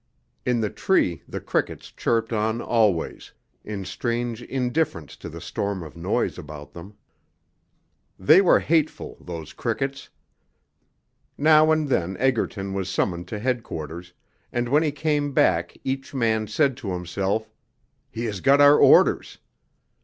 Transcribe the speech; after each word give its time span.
In 0.47 0.61
the 0.61 0.71
tree 0.71 1.21
the 1.29 1.39
crickets 1.39 1.91
chirped 1.91 2.33
on 2.33 2.59
always, 2.59 3.33
in 3.63 3.85
strange 3.85 4.41
indifference 4.41 5.15
to 5.17 5.29
the 5.29 5.39
storm 5.39 5.83
of 5.83 5.95
noise 5.95 6.39
about 6.39 6.73
them. 6.73 6.95
They 8.17 8.41
were 8.41 8.61
hateful, 8.61 9.19
those 9.21 9.53
crickets.... 9.53 10.09
Now 11.37 11.71
and 11.71 11.87
then 11.87 12.17
Egerton 12.17 12.73
was 12.73 12.89
summoned 12.89 13.27
to 13.27 13.37
Headquarters; 13.37 14.11
and 14.51 14.69
when 14.69 14.81
he 14.81 14.91
came 14.91 15.33
back 15.33 15.77
each 15.83 16.15
man 16.15 16.47
said 16.47 16.77
to 16.77 16.93
himself, 16.93 17.51
'He 18.09 18.25
has 18.25 18.41
got 18.41 18.59
our 18.59 18.79
orders.' 18.79 19.37